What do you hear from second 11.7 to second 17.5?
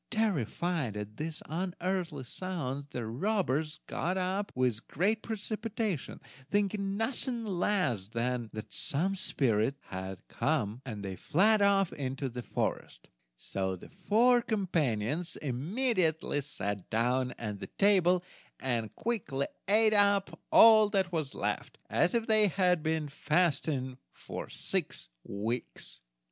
into the forest, so the four companions immediately sat down